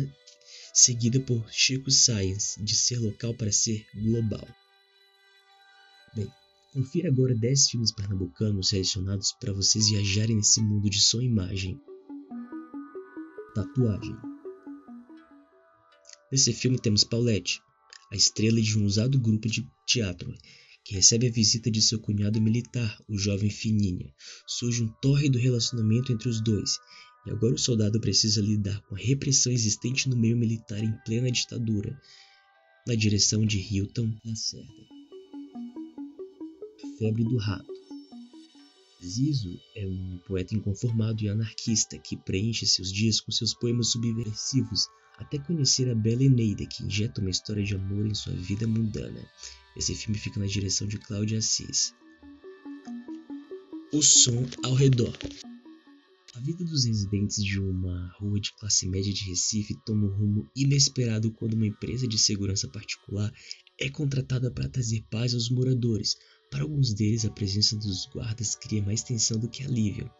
seguida 0.72 1.18
por 1.20 1.44
Chico 1.50 1.90
Science 1.90 2.62
de 2.62 2.76
ser 2.76 3.00
local 3.00 3.34
para 3.34 3.50
ser 3.50 3.84
global. 3.94 4.46
Bem, 6.14 6.30
Confira 6.72 7.08
agora 7.08 7.34
10 7.34 7.70
filmes 7.70 7.92
pernambucanos 7.92 8.68
selecionados 8.68 9.32
para 9.32 9.54
vocês 9.54 9.88
viajarem 9.88 10.37
nesse 10.37 10.60
mundo 10.60 10.90
de 10.90 11.00
som 11.00 11.20
e 11.20 11.25
imagem. 11.25 11.80
Tatuagem. 13.54 14.14
Nesse 16.30 16.52
filme 16.52 16.78
temos 16.78 17.04
Paulette, 17.04 17.62
a 18.12 18.16
estrela 18.16 18.60
de 18.60 18.78
um 18.78 18.84
usado 18.84 19.18
grupo 19.18 19.48
de 19.48 19.66
teatro, 19.87 20.32
que 20.88 20.95
recebe 20.95 21.26
a 21.26 21.30
visita 21.30 21.71
de 21.71 21.83
seu 21.83 21.99
cunhado 21.99 22.40
militar, 22.40 22.99
o 23.07 23.18
jovem 23.18 23.50
Fininha. 23.50 24.11
Surge 24.47 24.83
um 24.83 24.88
tórrido 25.02 25.38
relacionamento 25.38 26.11
entre 26.11 26.30
os 26.30 26.40
dois, 26.40 26.78
e 27.26 27.30
agora 27.30 27.54
o 27.54 27.59
soldado 27.59 28.00
precisa 28.00 28.40
lidar 28.40 28.80
com 28.87 28.95
a 28.95 28.99
repressão 28.99 29.52
existente 29.52 30.09
no 30.09 30.16
meio 30.16 30.35
militar 30.35 30.83
em 30.83 30.97
plena 31.04 31.30
ditadura, 31.30 31.95
na 32.87 32.95
direção 32.95 33.45
de 33.45 33.59
Hilton 33.59 34.11
Lacerda 34.25 34.99
febre 36.99 37.23
do 37.23 37.37
rato. 37.37 37.78
Zizo 39.04 39.61
é 39.76 39.87
um 39.87 40.18
poeta 40.26 40.54
inconformado 40.54 41.23
e 41.23 41.28
anarquista 41.28 41.99
que 41.99 42.16
preenche 42.16 42.66
seus 42.66 42.92
dias 42.92 43.21
com 43.21 43.30
seus 43.30 43.54
poemas 43.54 43.90
subversivos 43.90 44.88
até 45.16 45.38
conhecer 45.38 45.90
a 45.90 45.95
bela 45.95 46.23
Eneida, 46.23 46.66
que 46.66 46.85
injeta 46.85 47.21
uma 47.21 47.30
história 47.30 47.62
de 47.62 47.75
amor 47.75 48.07
em 48.07 48.14
sua 48.14 48.33
vida 48.33 48.66
mundana. 48.66 49.21
Esse 49.78 49.94
filme 49.94 50.18
fica 50.18 50.40
na 50.40 50.47
direção 50.47 50.88
de 50.88 50.99
Cláudia 50.99 51.38
Assis. 51.38 51.94
O 53.92 54.02
som 54.02 54.44
ao 54.64 54.75
redor. 54.75 55.16
A 56.35 56.40
vida 56.40 56.64
dos 56.64 56.85
residentes 56.85 57.42
de 57.44 57.61
uma 57.61 58.12
rua 58.18 58.40
de 58.40 58.52
classe 58.54 58.88
média 58.88 59.12
de 59.12 59.25
Recife 59.25 59.76
toma 59.87 60.08
um 60.08 60.16
rumo 60.16 60.50
inesperado 60.56 61.30
quando 61.30 61.54
uma 61.54 61.66
empresa 61.66 62.08
de 62.08 62.18
segurança 62.18 62.66
particular 62.68 63.32
é 63.78 63.88
contratada 63.88 64.50
para 64.50 64.68
trazer 64.68 65.04
paz 65.08 65.32
aos 65.32 65.49
moradores. 65.49 66.16
Para 66.50 66.62
alguns 66.64 66.92
deles, 66.92 67.25
a 67.25 67.30
presença 67.30 67.76
dos 67.76 68.06
guardas 68.06 68.56
cria 68.56 68.82
mais 68.82 69.04
tensão 69.04 69.38
do 69.38 69.49
que 69.49 69.62
alívio. 69.62 70.11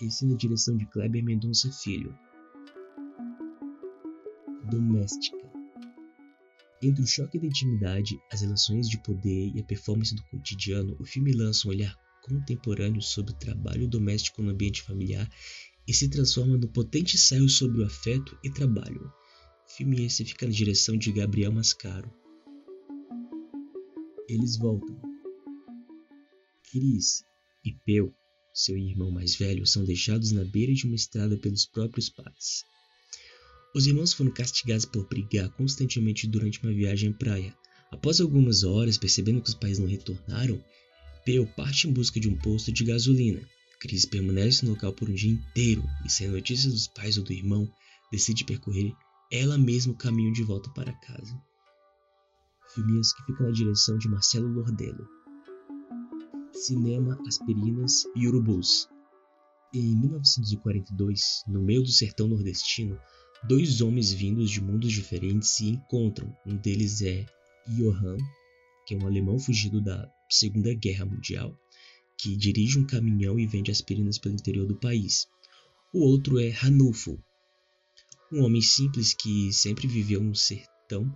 Esse 0.00 0.26
na 0.26 0.34
direção 0.34 0.76
de 0.76 0.84
Kleber 0.86 1.22
Mendonça 1.22 1.70
Filho. 1.70 2.12
Doméstica. 4.68 5.43
Entre 6.84 7.02
o 7.02 7.06
choque 7.06 7.38
da 7.38 7.46
intimidade, 7.46 8.20
as 8.30 8.42
relações 8.42 8.90
de 8.90 8.98
poder 8.98 9.50
e 9.54 9.58
a 9.58 9.64
performance 9.64 10.14
do 10.14 10.22
cotidiano, 10.24 10.94
o 11.00 11.04
filme 11.06 11.32
lança 11.32 11.66
um 11.66 11.70
olhar 11.70 11.96
contemporâneo 12.22 13.00
sobre 13.00 13.32
o 13.32 13.38
trabalho 13.38 13.88
doméstico 13.88 14.42
no 14.42 14.50
ambiente 14.50 14.82
familiar 14.82 15.26
e 15.88 15.94
se 15.94 16.10
transforma 16.10 16.58
no 16.58 16.68
potente 16.68 17.16
ensaio 17.16 17.48
sobre 17.48 17.80
o 17.80 17.86
afeto 17.86 18.38
e 18.44 18.50
trabalho. 18.50 19.00
O 19.66 19.72
filme 19.78 20.04
esse 20.04 20.26
fica 20.26 20.44
na 20.44 20.52
direção 20.52 20.94
de 20.98 21.10
Gabriel 21.10 21.52
Mascaro. 21.52 22.12
Eles 24.28 24.58
voltam. 24.58 25.00
Chris 26.70 27.24
e 27.64 27.72
Peu, 27.86 28.12
seu 28.52 28.76
irmão 28.76 29.10
mais 29.10 29.34
velho, 29.36 29.66
são 29.66 29.84
deixados 29.84 30.32
na 30.32 30.44
beira 30.44 30.74
de 30.74 30.84
uma 30.84 30.96
estrada 30.96 31.38
pelos 31.38 31.64
próprios 31.64 32.10
pais. 32.10 32.62
Os 33.74 33.86
irmãos 33.86 34.12
foram 34.12 34.30
castigados 34.30 34.84
por 34.84 35.08
brigar 35.08 35.50
constantemente 35.50 36.26
durante 36.28 36.62
uma 36.62 36.72
viagem 36.72 37.10
à 37.10 37.12
praia. 37.12 37.56
Após 37.90 38.20
algumas 38.20 38.62
horas, 38.62 38.96
percebendo 38.96 39.42
que 39.42 39.48
os 39.48 39.54
pais 39.54 39.78
não 39.78 39.88
retornaram, 39.88 40.62
Peu 41.24 41.46
parte 41.46 41.88
em 41.88 41.92
busca 41.92 42.20
de 42.20 42.28
um 42.28 42.36
posto 42.36 42.70
de 42.70 42.84
gasolina. 42.84 43.40
Chris 43.80 44.04
permanece 44.04 44.64
no 44.64 44.72
local 44.72 44.92
por 44.92 45.08
um 45.08 45.14
dia 45.14 45.32
inteiro 45.32 45.82
e, 46.04 46.10
sem 46.10 46.28
notícias 46.28 46.72
dos 46.72 46.86
pais 46.86 47.16
ou 47.16 47.24
do 47.24 47.32
irmão, 47.32 47.66
decide 48.12 48.44
percorrer 48.44 48.92
ela 49.32 49.56
mesma 49.56 49.94
o 49.94 49.96
caminho 49.96 50.32
de 50.34 50.42
volta 50.42 50.68
para 50.70 50.92
casa. 50.92 51.34
Filmes 52.74 53.14
que 53.14 53.24
fica 53.24 53.42
na 53.42 53.50
direção 53.52 53.96
de 53.96 54.06
Marcelo 54.06 54.48
Lordello. 54.48 55.08
Cinema, 56.52 57.18
aspirinas 57.26 58.04
e 58.14 58.28
urubus. 58.28 58.86
Em 59.72 59.96
1942, 59.96 61.42
no 61.48 61.62
meio 61.62 61.82
do 61.82 61.90
sertão 61.90 62.28
nordestino, 62.28 63.00
dois 63.46 63.80
homens 63.80 64.12
vindos 64.12 64.50
de 64.50 64.60
mundos 64.60 64.92
diferentes 64.92 65.50
se 65.50 65.68
encontram. 65.68 66.34
Um 66.46 66.56
deles 66.56 67.02
é 67.02 67.26
Johann, 67.68 68.18
que 68.86 68.94
é 68.94 68.98
um 68.98 69.06
alemão 69.06 69.38
fugido 69.38 69.82
da 69.82 70.10
Segunda 70.30 70.72
Guerra 70.74 71.04
Mundial, 71.04 71.56
que 72.18 72.36
dirige 72.36 72.78
um 72.78 72.86
caminhão 72.86 73.38
e 73.38 73.46
vende 73.46 73.70
aspirinas 73.70 74.18
pelo 74.18 74.34
interior 74.34 74.66
do 74.66 74.78
país. 74.78 75.26
O 75.92 76.00
outro 76.00 76.38
é 76.38 76.48
Ranulfo, 76.48 77.22
um 78.32 78.42
homem 78.42 78.62
simples 78.62 79.14
que 79.14 79.52
sempre 79.52 79.86
viveu 79.86 80.22
no 80.22 80.34
sertão 80.34 81.06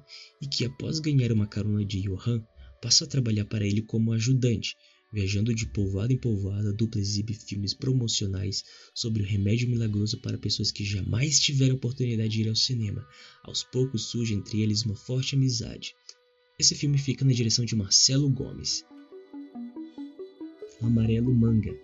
e 0.41 0.47
que, 0.47 0.65
após 0.65 1.01
ganhar 1.01 1.33
uma 1.33 1.47
carona 1.47 1.85
de 1.85 2.03
Johann, 2.03 2.45
passa 2.81 3.05
a 3.05 3.09
trabalhar 3.09 3.45
para 3.47 3.67
ele 3.67 3.83
como 3.83 4.13
ajudante. 4.13 4.77
Viajando 5.11 5.55
de 5.55 5.67
povoado 5.67 6.13
em 6.13 6.19
povoado, 6.19 6.69
a 6.69 6.73
dupla 6.73 7.01
exibe 7.01 7.33
filmes 7.33 7.73
promocionais 7.73 8.63
sobre 8.95 9.23
o 9.23 9.27
remédio 9.27 9.69
milagroso 9.69 10.21
para 10.21 10.37
pessoas 10.37 10.71
que 10.71 10.85
jamais 10.85 11.41
tiveram 11.41 11.77
oportunidade 11.77 12.29
de 12.29 12.43
ir 12.43 12.49
ao 12.49 12.57
cinema. 12.57 13.07
Aos 13.43 13.63
poucos 13.65 14.11
surge 14.11 14.35
entre 14.35 14.61
eles 14.61 14.85
uma 14.85 14.95
forte 14.95 15.35
amizade. 15.35 15.95
Esse 16.59 16.75
filme 16.75 16.99
fica 16.99 17.25
na 17.25 17.33
direção 17.33 17.65
de 17.65 17.75
Marcelo 17.75 18.29
Gomes. 18.29 18.85
Amarelo 20.83 21.33
Manga. 21.35 21.75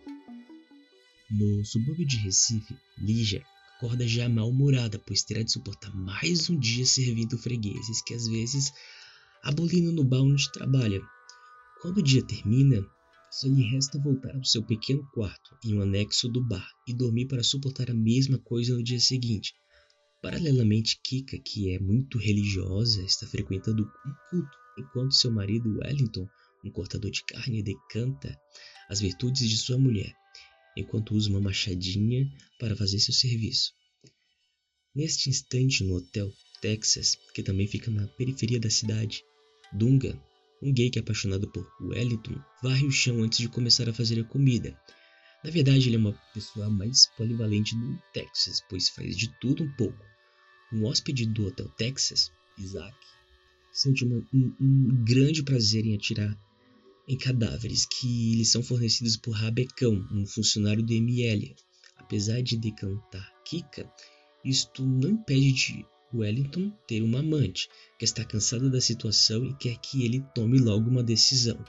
No 1.31 1.64
subúrbio 1.64 2.07
de 2.07 2.19
Recife, 2.19 2.76
Lígia 2.99 3.43
acorda 3.76 4.07
já 4.07 4.28
mal-humorada, 4.28 4.99
pois 4.99 5.23
terá 5.23 5.43
de 5.43 5.52
suportar 5.52 5.95
mais 5.95 6.49
um 6.49 6.59
dia 6.59 6.87
servindo 6.87 7.37
fregueses 7.37 8.00
que 8.02 8.14
às 8.14 8.26
vezes 8.26 8.73
abolindo 9.43 9.93
no 9.93 10.04
bar 10.04 10.23
onde 10.23 10.50
trabalha. 10.52 11.02
Quando 11.83 11.99
o 11.99 12.03
dia 12.03 12.22
termina, 12.22 12.83
só 13.35 13.49
lhe 13.49 13.68
resta 13.68 13.99
voltar 13.99 14.37
ao 14.37 14.44
seu 14.44 14.62
pequeno 14.62 15.05
quarto 15.12 15.59
em 15.64 15.75
um 15.75 15.83
anexo 15.83 16.29
do 16.29 16.40
bar 16.40 16.70
e 16.87 16.94
dormir 16.94 17.27
para 17.27 17.42
suportar 17.42 17.90
a 17.90 17.94
mesma 17.94 18.38
coisa 18.38 18.73
no 18.73 18.83
dia 18.83 19.01
seguinte. 19.01 19.53
Paralelamente, 20.23 21.01
Kika, 21.03 21.37
que 21.38 21.75
é 21.75 21.81
muito 21.81 22.16
religiosa, 22.16 23.03
está 23.03 23.27
frequentando 23.27 23.83
um 23.83 24.12
culto, 24.31 24.57
enquanto 24.79 25.14
seu 25.14 25.33
marido 25.33 25.79
Wellington, 25.79 26.29
um 26.64 26.70
cortador 26.70 27.11
de 27.11 27.25
carne, 27.25 27.61
decanta 27.61 28.38
as 28.88 29.01
virtudes 29.01 29.51
de 29.51 29.57
sua 29.57 29.79
mulher, 29.79 30.14
enquanto 30.77 31.12
usa 31.12 31.29
uma 31.29 31.40
machadinha 31.40 32.31
para 32.61 32.77
fazer 32.77 33.01
seu 33.01 33.12
serviço. 33.12 33.73
Neste 34.94 35.29
instante, 35.29 35.83
no 35.83 35.97
hotel 35.97 36.33
Texas, 36.61 37.18
que 37.35 37.42
também 37.42 37.66
fica 37.66 37.90
na 37.90 38.07
periferia 38.07 38.61
da 38.61 38.70
cidade, 38.70 39.25
Dunga, 39.73 40.16
um 40.62 40.73
gay 40.73 40.90
que 40.90 40.99
é 40.99 41.03
apaixonado 41.03 41.49
por 41.49 41.67
Wellington, 41.81 42.35
varre 42.62 42.87
o 42.87 42.90
chão 42.90 43.23
antes 43.23 43.38
de 43.38 43.49
começar 43.49 43.88
a 43.88 43.93
fazer 43.93 44.21
a 44.21 44.25
comida. 44.25 44.79
Na 45.45 45.51
verdade, 45.51 45.88
ele 45.88 45.97
é 45.97 45.99
uma 45.99 46.19
pessoa 46.33 46.71
mais 46.71 47.07
polivalente 47.17 47.77
do 47.77 47.99
Texas, 48.12 48.62
pois 48.69 48.88
faz 48.88 49.17
de 49.17 49.29
tudo 49.40 49.64
um 49.64 49.71
pouco. 49.77 50.05
Um 50.73 50.85
hóspede 50.87 51.27
do 51.27 51.47
Hotel 51.47 51.69
Texas, 51.77 52.33
Isaac, 52.59 52.97
sente 53.73 54.05
uma, 54.05 54.17
um, 54.33 54.55
um 54.61 55.05
grande 55.05 55.43
prazer 55.43 55.85
em 55.85 55.95
atirar 55.95 56.35
em 57.07 57.19
cadáveres 57.19 57.85
que 57.85 58.37
lhe 58.37 58.45
são 58.45 58.62
fornecidos 58.62 59.17
por 59.17 59.33
Rabecão, 59.33 60.07
um 60.11 60.27
funcionário 60.27 60.83
do 60.83 60.93
ML. 60.93 61.55
Apesar 61.97 62.43
de 62.43 62.57
decantar 62.57 63.31
Kika, 63.45 63.90
isto 64.45 64.85
não 64.85 65.11
impede 65.11 65.53
de 65.53 65.87
Wellington 66.14 66.70
ter 66.87 67.03
uma 67.03 67.20
amante, 67.20 67.68
que 67.98 68.05
está 68.05 68.24
cansada 68.24 68.70
da 68.70 68.81
situação 68.81 69.44
e 69.44 69.55
quer 69.57 69.77
que 69.79 70.05
ele 70.05 70.24
tome 70.35 70.59
logo 70.59 70.88
uma 70.88 71.03
decisão. 71.03 71.62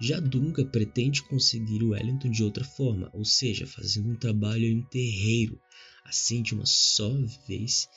Já 0.00 0.20
Dunga 0.20 0.64
pretende 0.64 1.22
conseguir 1.22 1.82
Wellington 1.82 2.30
de 2.30 2.44
outra 2.44 2.62
forma, 2.62 3.10
ou 3.14 3.24
seja, 3.24 3.66
fazendo 3.66 4.10
um 4.10 4.16
trabalho 4.16 4.66
em 4.66 4.82
terreiro. 4.82 5.58
Assim, 6.04 6.42
de 6.42 6.54
uma 6.54 6.66
só 6.66 7.10
vez, 7.48 7.88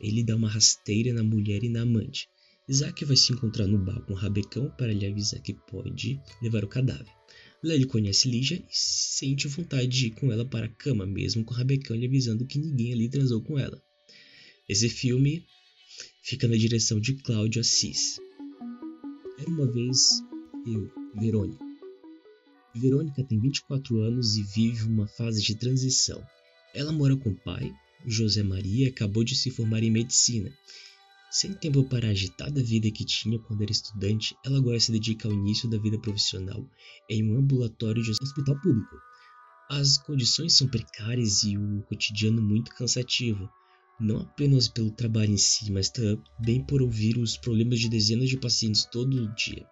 ele 0.00 0.24
dá 0.24 0.34
uma 0.34 0.48
rasteira 0.48 1.12
na 1.12 1.22
mulher 1.22 1.62
e 1.62 1.68
na 1.68 1.82
amante. 1.82 2.28
Isaac 2.66 3.04
vai 3.04 3.16
se 3.16 3.32
encontrar 3.32 3.66
no 3.66 3.78
bar 3.78 4.00
com 4.06 4.14
Rabecão 4.14 4.70
para 4.78 4.92
lhe 4.92 5.06
avisar 5.06 5.42
que 5.42 5.52
pode 5.52 6.18
levar 6.40 6.64
o 6.64 6.68
cadáver. 6.68 7.12
Lá 7.62 7.74
conhece 7.86 8.28
Lígia 8.28 8.56
e 8.56 8.66
sente 8.70 9.46
vontade 9.46 9.86
de 9.86 10.06
ir 10.06 10.10
com 10.12 10.32
ela 10.32 10.44
para 10.44 10.66
a 10.66 10.68
cama, 10.68 11.06
mesmo 11.06 11.44
com 11.44 11.54
Rabecão 11.54 11.94
lhe 11.94 12.06
avisando 12.06 12.46
que 12.46 12.58
ninguém 12.58 12.92
ali 12.92 13.08
transou 13.08 13.42
com 13.42 13.58
ela. 13.58 13.80
Esse 14.68 14.88
filme 14.88 15.44
fica 16.22 16.48
na 16.48 16.56
direção 16.56 17.00
de 17.00 17.14
Cláudio 17.14 17.60
Assis. 17.60 18.18
Era 19.38 19.48
uma 19.48 19.66
vez 19.70 20.22
eu, 20.66 20.90
Verônica. 21.20 21.64
Verônica 22.74 23.24
tem 23.24 23.38
24 23.40 24.00
anos 24.00 24.36
e 24.36 24.42
vive 24.42 24.84
uma 24.84 25.06
fase 25.06 25.42
de 25.42 25.54
transição. 25.54 26.22
Ela 26.74 26.92
mora 26.92 27.16
com 27.16 27.30
o 27.30 27.42
pai, 27.42 27.70
José 28.06 28.42
Maria, 28.42 28.88
acabou 28.88 29.24
de 29.24 29.36
se 29.36 29.50
formar 29.50 29.82
em 29.82 29.90
medicina 29.90 30.50
sem 31.32 31.54
tempo 31.54 31.82
para 31.84 32.08
a 32.08 32.10
agitada 32.10 32.62
vida 32.62 32.90
que 32.90 33.06
tinha 33.06 33.38
quando 33.38 33.62
era 33.62 33.72
estudante, 33.72 34.36
ela 34.44 34.58
agora 34.58 34.78
se 34.78 34.92
dedica 34.92 35.26
ao 35.26 35.32
início 35.32 35.66
da 35.66 35.78
vida 35.78 35.98
profissional 35.98 36.62
em 37.08 37.24
um 37.24 37.38
ambulatório 37.38 38.02
de 38.02 38.10
hospital 38.10 38.60
público. 38.60 38.94
As 39.70 39.96
condições 39.96 40.52
são 40.52 40.68
precárias 40.68 41.42
e 41.42 41.56
o 41.56 41.82
cotidiano 41.88 42.42
muito 42.42 42.70
cansativo, 42.74 43.48
não 44.00 44.18
apenas 44.18 44.68
pelo 44.68 44.90
trabalho 44.90 45.32
em 45.32 45.36
si, 45.36 45.70
mas 45.70 45.88
também 45.88 46.64
por 46.66 46.82
ouvir 46.82 47.18
os 47.18 47.36
problemas 47.36 47.80
de 47.80 47.88
dezenas 47.88 48.28
de 48.28 48.36
pacientes 48.36 48.84
todo 48.84 49.32
dia. 49.34 49.66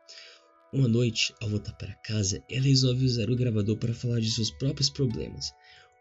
Uma 0.72 0.86
noite, 0.86 1.34
ao 1.40 1.48
voltar 1.48 1.72
para 1.72 1.94
casa, 1.96 2.44
ela 2.48 2.64
resolve 2.64 3.04
usar 3.04 3.28
o 3.28 3.36
gravador 3.36 3.76
para 3.76 3.92
falar 3.92 4.20
de 4.20 4.30
seus 4.30 4.50
próprios 4.52 4.88
problemas. 4.88 5.52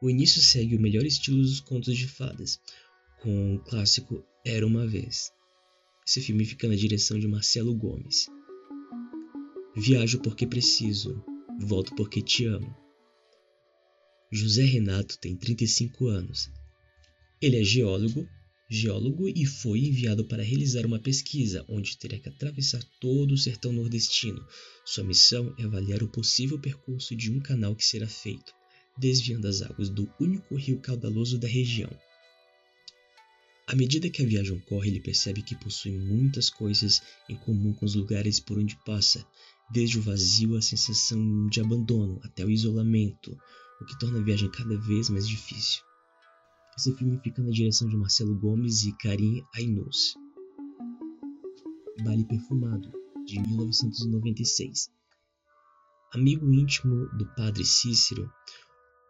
O 0.02 0.10
início 0.10 0.42
segue 0.42 0.76
o 0.76 0.80
melhor 0.80 1.04
estilo 1.06 1.42
dos 1.42 1.60
contos 1.60 1.98
de 1.98 2.08
fadas, 2.08 2.60
com 3.22 3.56
o 3.56 3.60
clássico 3.60 4.24
Era 4.46 4.66
uma 4.66 4.86
vez. 4.86 5.32
Esse 6.08 6.22
filme 6.22 6.46
fica 6.46 6.68
na 6.68 6.76
direção 6.76 7.20
de 7.20 7.28
Marcelo 7.28 7.76
Gomes. 7.76 8.28
Viajo 9.76 10.20
porque 10.20 10.46
preciso, 10.48 11.24
volto 11.60 11.96
porque 11.96 12.22
te 12.22 12.46
amo. 12.46 12.76
José 14.32 14.64
Renato 14.64 15.18
tem 15.20 15.36
35 15.36 16.08
anos. 16.08 16.52
Ele 17.42 17.58
é 17.58 17.64
geólogo, 17.64 18.28
geólogo 18.70 19.30
e 19.30 19.46
foi 19.46 19.80
enviado 19.80 20.26
para 20.26 20.44
realizar 20.44 20.86
uma 20.86 21.00
pesquisa 21.00 21.64
onde 21.70 21.98
terá 21.98 22.20
que 22.20 22.28
atravessar 22.28 22.84
todo 23.00 23.34
o 23.34 23.38
sertão 23.38 23.72
nordestino. 23.72 24.46
Sua 24.84 25.06
missão 25.06 25.56
é 25.58 25.64
avaliar 25.64 26.04
o 26.04 26.10
possível 26.10 26.60
percurso 26.60 27.16
de 27.16 27.32
um 27.32 27.40
canal 27.40 27.74
que 27.78 27.86
será 27.86 28.10
feito, 28.10 28.54
desviando 28.98 29.48
as 29.48 29.62
águas 29.62 29.90
do 29.90 30.12
único 30.20 30.54
rio 30.56 30.82
caudaloso 30.82 31.38
da 31.38 31.48
região. 31.48 31.90
À 33.66 33.74
medida 33.74 34.10
que 34.10 34.22
a 34.22 34.26
viagem 34.26 34.58
ocorre, 34.58 34.90
ele 34.90 35.00
percebe 35.00 35.42
que 35.42 35.56
possui 35.56 35.94
muitas 35.94 36.50
coisas 36.50 37.02
em 37.30 37.38
comum 37.38 37.72
com 37.72 37.86
os 37.86 37.96
lugares 37.96 38.38
por 38.42 38.60
onde 38.60 38.76
passa, 38.84 39.26
desde 39.72 39.98
o 39.98 40.02
vazio 40.02 40.58
à 40.58 40.62
sensação 40.62 41.48
de 41.48 41.62
abandono 41.62 42.20
até 42.22 42.44
o 42.44 42.50
isolamento, 42.50 43.32
o 43.80 43.86
que 43.86 43.98
torna 43.98 44.20
a 44.20 44.24
viagem 44.24 44.52
cada 44.52 44.78
vez 44.78 45.10
mais 45.10 45.26
difícil. 45.26 45.89
Esse 46.80 46.96
filme 46.96 47.20
fica 47.22 47.44
na 47.44 47.52
direção 47.52 47.90
de 47.90 47.98
Marcelo 47.98 48.40
Gomes 48.40 48.84
e 48.84 48.96
Karim 48.96 49.44
Ainous. 49.54 50.16
Baile 52.06 52.24
Perfumado, 52.24 52.90
de 53.26 53.38
1996. 53.38 54.90
Amigo 56.14 56.50
íntimo 56.50 57.10
do 57.18 57.26
padre 57.36 57.66
Cícero, 57.66 58.32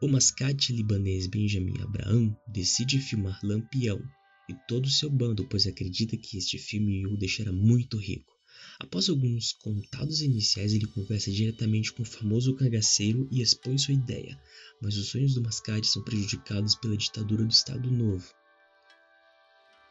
o 0.02 0.08
mascate 0.08 0.74
libanês 0.74 1.28
Benjamin 1.28 1.80
Abraham 1.84 2.36
decide 2.48 3.00
filmar 3.00 3.40
Lampião 3.44 4.02
e 4.50 4.56
todo 4.68 4.86
o 4.86 4.90
seu 4.90 5.12
bando, 5.12 5.48
pois 5.48 5.68
acredita 5.68 6.18
que 6.18 6.40
este 6.40 6.58
filme 6.58 7.06
o 7.06 7.16
deixará 7.16 7.52
muito 7.52 7.98
rico. 7.98 8.39
Após 8.80 9.10
alguns 9.10 9.52
contados 9.52 10.22
iniciais, 10.22 10.74
ele 10.74 10.88
conversa 10.88 11.30
diretamente 11.30 11.92
com 11.92 12.02
o 12.02 12.06
famoso 12.06 12.56
cangaceiro 12.56 13.28
e 13.30 13.42
expõe 13.42 13.78
sua 13.78 13.94
ideia, 13.94 14.42
mas 14.82 14.96
os 14.96 15.08
sonhos 15.10 15.34
do 15.34 15.42
mascate 15.42 15.86
são 15.86 16.02
prejudicados 16.02 16.76
pela 16.76 16.96
ditadura 16.96 17.44
do 17.44 17.52
Estado 17.52 17.92
Novo. 17.92 18.34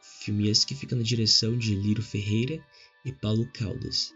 Filme 0.01 0.49
esse 0.49 0.65
que 0.65 0.73
fica 0.73 0.95
na 0.95 1.03
direção 1.03 1.55
de 1.55 1.75
Liro 1.75 2.01
Ferreira 2.01 2.59
e 3.05 3.13
Paulo 3.13 3.47
Caldas. 3.53 4.11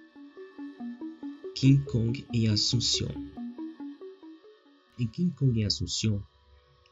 King 1.55 1.85
Kong 1.85 2.25
em 2.33 2.47
Assunção 2.47 3.09
Em 4.99 5.07
King 5.07 5.33
Kong 5.35 5.61
em 5.61 5.65
Assunção, 5.65 6.25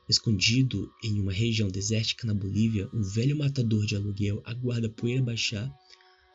escondido 0.08 0.94
em 1.04 1.20
uma 1.20 1.32
região 1.32 1.68
desértica 1.68 2.28
na 2.28 2.34
Bolívia, 2.34 2.88
um 2.94 3.02
velho 3.02 3.36
matador 3.36 3.88
de 3.88 3.96
aluguel 3.96 4.40
aguarda 4.46 4.88
poeira 4.88 5.24
baixar 5.24 5.68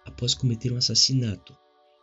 após 0.06 0.34
cometer 0.34 0.72
um 0.72 0.76
assassinato. 0.76 1.56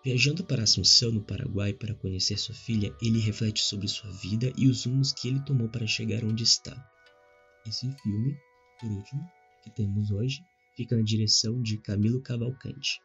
Viajando 0.04 0.44
para 0.44 0.64
Assunção, 0.64 1.12
no 1.12 1.24
Paraguai, 1.24 1.74
para 1.74 1.96
conhecer 1.96 2.38
sua 2.38 2.54
filha, 2.54 2.94
ele 3.02 3.20
reflete 3.20 3.62
sobre 3.62 3.88
sua 3.88 4.12
vida 4.12 4.52
e 4.58 4.68
os 4.68 4.86
rumos 4.86 5.14
que 5.14 5.30
ele 5.30 5.40
tomou 5.46 5.70
para 5.70 5.88
chegar 5.88 6.26
onde 6.26 6.44
está. 6.44 6.76
Esse 7.66 7.90
filme, 8.04 8.38
por 8.80 8.92
último, 8.92 9.22
que 9.64 9.72
temos 9.72 10.12
hoje, 10.12 10.42
fica 10.76 10.98
na 10.98 11.04
direção 11.04 11.62
de 11.62 11.78
Camilo 11.78 12.22
Cavalcante. 12.22 13.00